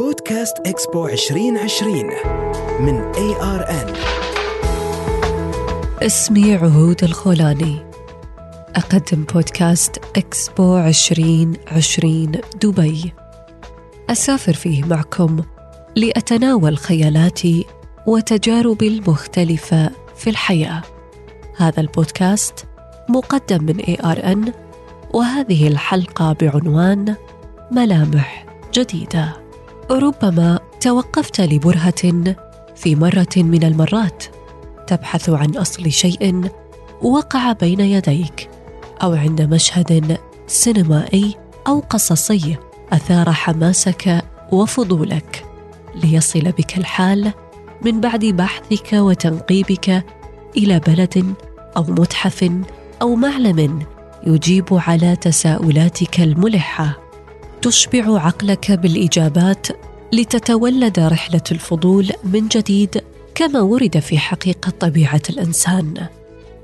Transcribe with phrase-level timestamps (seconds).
[0.00, 1.94] بودكاست إكسبو 2020
[2.80, 3.94] من ARN
[6.02, 7.76] اسمي عهود الخولاني.
[8.76, 12.32] أقدم بودكاست إكسبو 2020
[12.62, 13.12] دبي.
[14.10, 15.40] أسافر فيه معكم
[15.96, 17.66] لأتناول خيالاتي
[18.06, 20.82] وتجاربي المختلفة في الحياة.
[21.56, 22.66] هذا البودكاست
[23.08, 24.52] مقدم من ARN
[25.14, 27.14] وهذه الحلقة بعنوان
[27.70, 29.39] ملامح جديدة.
[29.90, 32.34] ربما توقفت لبرهة
[32.76, 34.24] في مرة من المرات
[34.86, 36.50] تبحث عن أصل شيء
[37.02, 38.50] وقع بين يديك
[39.02, 41.36] أو عند مشهد سينمائي
[41.66, 42.56] أو قصصي
[42.92, 45.44] أثار حماسك وفضولك
[45.94, 47.32] ليصل بك الحال
[47.84, 50.04] من بعد بحثك وتنقيبك
[50.56, 51.34] إلى بلد
[51.76, 52.50] أو متحف
[53.02, 53.86] أو معلم
[54.26, 57.09] يجيب على تساؤلاتك الملحة.
[57.62, 59.66] تشبع عقلك بالإجابات
[60.12, 63.02] لتتولد رحلة الفضول من جديد
[63.34, 66.06] كما ورد في حقيقة طبيعة الإنسان.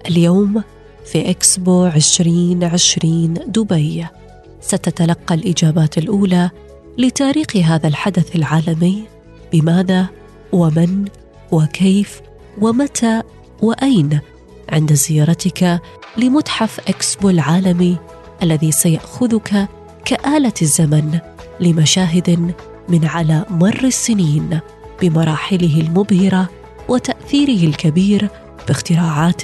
[0.06, 0.62] اليوم
[1.04, 4.06] في إكسبو 2020 دبي
[4.60, 6.50] ستتلقى الإجابات الأولى
[6.98, 9.04] لتاريخ هذا الحدث العالمي
[9.52, 10.06] بماذا
[10.52, 11.04] ومن
[11.52, 12.20] وكيف
[12.60, 13.22] ومتى
[13.62, 14.20] وأين؟
[14.68, 15.80] عند زيارتك
[16.16, 17.96] لمتحف إكسبو العالمي
[18.42, 19.68] الذي سيأخذك
[20.06, 21.18] كآلة الزمن
[21.60, 22.54] لمشاهد
[22.88, 24.60] من على مر السنين
[25.02, 26.48] بمراحله المبهرة
[26.88, 28.28] وتأثيره الكبير
[28.68, 29.42] باختراعات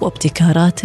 [0.00, 0.80] وابتكارات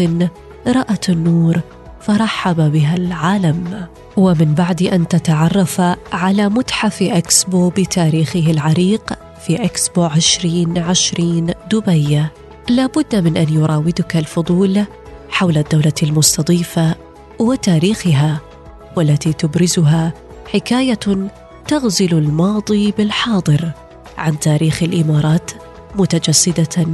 [0.68, 1.60] رأت النور
[2.02, 3.88] فرحب بها العالم.
[4.18, 5.82] ومن بعد أن تتعرف
[6.14, 9.14] على متحف إكسبو بتاريخه العريق
[9.46, 12.26] في إكسبو 2020 دبي
[12.70, 14.84] لابد من أن يراودك الفضول
[15.30, 16.96] حول الدولة المستضيفة
[17.40, 18.53] وتاريخها.
[18.96, 20.14] والتي تبرزها
[20.54, 21.30] حكاية
[21.68, 23.72] تغزل الماضي بالحاضر
[24.18, 25.52] عن تاريخ الإمارات
[25.96, 26.86] متجسدة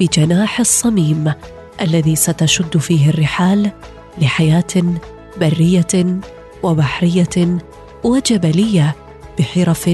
[0.00, 1.32] بجناح الصميم
[1.80, 3.70] الذي ستشد فيه الرحال
[4.18, 4.84] لحياة
[5.40, 6.20] برية
[6.62, 7.58] وبحرية
[8.04, 8.94] وجبلية
[9.38, 9.90] بحرف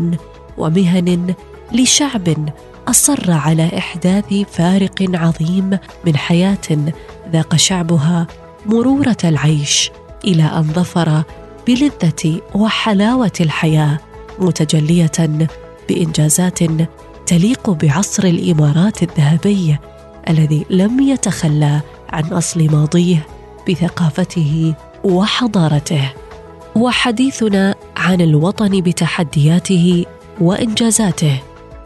[0.58, 1.34] ومهن
[1.72, 2.48] لشعب
[2.88, 6.92] أصر على إحداث فارق عظيم من حياة
[7.32, 8.26] ذاق شعبها
[8.66, 9.90] مرورة العيش
[10.24, 11.22] إلى أن ظفر
[11.66, 13.98] بلذه وحلاوة الحياة
[14.38, 15.12] متجلية
[15.88, 16.58] بإنجازات
[17.26, 19.76] تليق بعصر الإمارات الذهبي
[20.28, 23.26] الذي لم يتخلى عن أصل ماضيه
[23.68, 24.74] بثقافته
[25.04, 26.12] وحضارته.
[26.76, 30.04] وحديثنا عن الوطن بتحدياته
[30.40, 31.40] وإنجازاته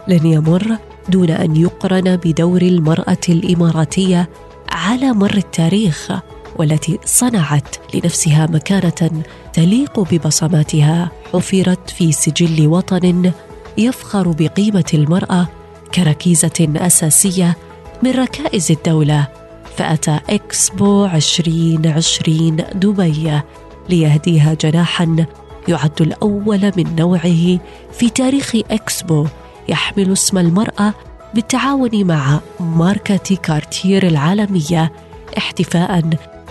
[0.09, 0.77] لن يمر
[1.09, 4.29] دون أن يقرن بدور المرأة الإماراتية
[4.69, 6.13] على مر التاريخ.
[6.59, 9.22] والتي صنعت لنفسها مكانة
[9.53, 13.33] تليق ببصماتها حفرت في سجل وطن
[13.78, 15.49] يفخر بقيمة المرأة
[15.95, 17.56] كركيزة أساسية
[18.03, 19.28] من ركائز الدولة.
[19.77, 23.41] فأتى إكسبو 2020 دبي
[23.89, 25.27] ليهديها جناحا
[25.69, 27.59] يعد الأول من نوعه
[27.93, 29.27] في تاريخ إكسبو
[29.69, 30.95] يحمل اسم المرأة
[31.34, 34.93] بالتعاون مع ماركة كارتير العالمية
[35.39, 36.03] احتفاء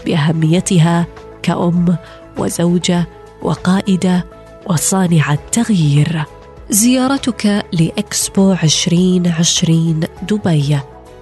[0.05, 1.07] بأهميتها
[1.43, 1.97] كأم
[2.37, 3.07] وزوجة
[3.41, 4.25] وقائدة
[4.67, 6.23] وصانعة تغيير
[6.69, 9.99] زيارتك لإكسبو 2020
[10.29, 10.79] دبي.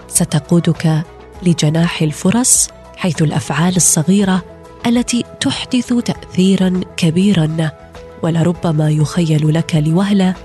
[0.07, 1.03] ستقودك
[1.43, 4.43] لجناح الفرص حيث الأفعال الصغيرة
[4.87, 7.71] التي تحدث تأثيرا كبيرا.
[8.23, 10.35] ولربما يخيل لك لوهلة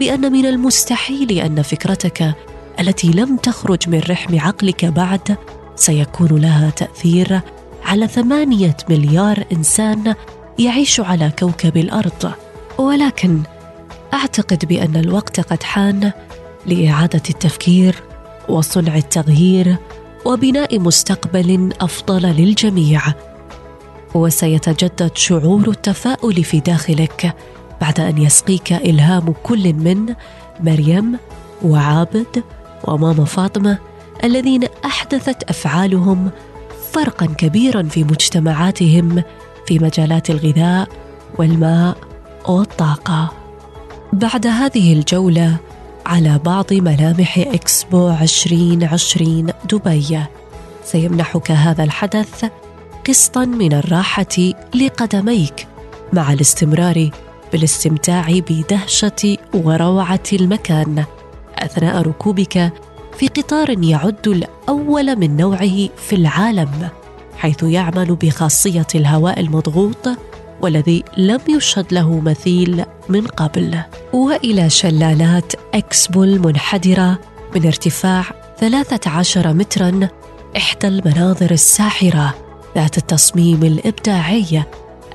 [0.00, 2.34] بأن من المستحيل أن فكرتك
[2.80, 5.36] التي لم تخرج من رحم عقلك بعد
[5.76, 7.40] سيكون لها تأثير
[7.86, 10.14] على ثمانية مليار إنسان
[10.58, 12.32] يعيش على كوكب الأرض.
[12.78, 13.42] ولكن
[14.14, 16.12] أعتقد بأن الوقت قد حان
[16.66, 17.94] لإعادة التفكير
[18.48, 19.76] وصنع التغيير
[20.24, 23.02] وبناء مستقبل أفضل للجميع.
[24.14, 27.34] وسيتجدد شعور التفاؤل في داخلك
[27.80, 30.14] بعد أن يسقيك إلهام كل من
[30.60, 31.18] مريم
[31.64, 32.42] وعابد
[32.84, 33.78] وماما فاطمة
[34.24, 36.30] الذين أحدثت أفعالهم
[36.96, 39.22] فرقا كبيرا في مجتمعاتهم
[39.66, 40.88] في مجالات الغذاء
[41.38, 41.96] والماء
[42.48, 43.32] والطاقة.
[44.12, 45.56] بعد هذه الجولة
[46.06, 50.20] على بعض ملامح إكسبو 2020 دبي.
[50.84, 52.44] سيمنحك هذا الحدث
[53.08, 55.66] قسطا من الراحة لقدميك
[56.12, 57.10] مع الاستمرار
[57.52, 61.04] بالاستمتاع بدهشة وروعة المكان.
[61.58, 62.72] أثناء ركوبك
[63.18, 66.88] في قطار يعد الأول من نوعه في العالم
[67.36, 70.08] حيث يعمل بخاصية الهواء المضغوط
[70.60, 73.78] والذي لم يشهد له مثيل من قبل.
[74.12, 77.18] وإلى شلالات إكسبو المنحدرة
[77.54, 78.24] من ارتفاع
[78.58, 80.08] 13 مترا
[80.56, 82.34] إحدى المناظر الساحرة
[82.76, 84.62] ذات التصميم الإبداعي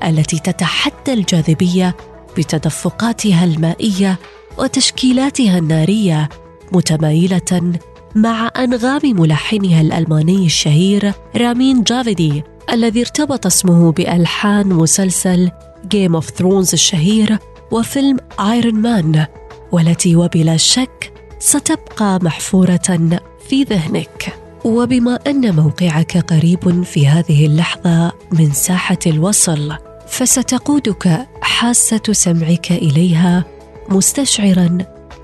[0.04, 1.96] التي تتحدى الجاذبية
[2.36, 4.18] بتدفقاتها المائية
[4.58, 6.28] وتشكيلاتها النارية
[6.72, 7.72] متمايلة
[8.14, 12.42] مع أنغام ملحنها الألماني الشهير رامين جافيدي
[12.72, 15.50] الذي ارتبط اسمه بألحان مسلسل
[15.88, 17.38] Game of Thrones الشهير
[17.70, 19.26] وفيلم Iron Man
[19.72, 23.18] والتي وبلا شك ستبقى محفورة
[23.48, 24.38] في ذهنك.
[24.64, 29.72] وبما أن موقعك قريب في هذه اللحظة من ساحة الوصل
[30.08, 33.44] فستقودك حاسة سمعك إليها
[33.88, 34.78] مستشعرا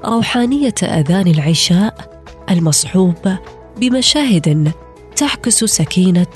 [0.05, 2.18] روحانيه أذان العشاء
[2.51, 3.37] المصحوب
[3.77, 4.73] بمشاهد
[5.17, 6.27] تعكس سكينة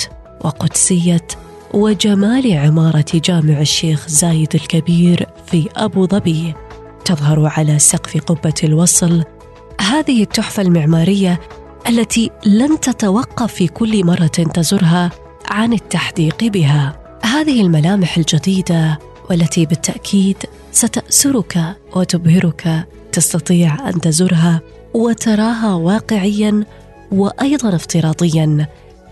[0.44, 1.26] وقدسية
[1.74, 6.54] وجمال عمارة جامع الشيخ زايد الكبير في أبو ظبي.
[7.04, 9.24] تظهر على سقف قبة الوصل
[9.80, 11.40] هذه التحفة المعمارية
[11.88, 15.10] التي لن تتوقف في كل مرة تزرها
[15.48, 16.98] عن التحديق بها.
[17.22, 18.98] هذه الملامح الجديدة
[19.30, 20.36] والتي بالتأكيد
[20.72, 21.58] ستأسرك
[21.96, 24.60] وتبهرك تستطيع أن تزورها
[24.94, 26.64] وتراها واقعيا
[27.12, 28.66] وأيضا افتراضيا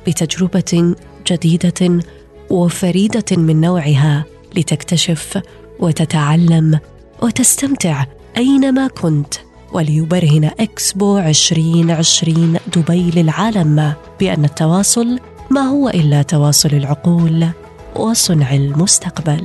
[0.07, 0.95] بتجربة
[1.27, 2.03] جديدة
[2.51, 4.25] وفريدة من نوعها
[4.57, 5.43] لتكتشف
[5.81, 6.79] وتتعلم
[7.23, 8.05] وتستمتع
[8.37, 9.35] أينما كنت
[9.73, 15.19] وليبرهن إكسبو 2020 دبي للعالم بأن التواصل
[15.51, 17.47] ما هو إلا تواصل العقول
[17.97, 19.45] وصنع المستقبل.